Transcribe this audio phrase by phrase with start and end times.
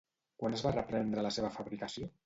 [0.43, 2.15] Quan es va reprendre la seva fabricació?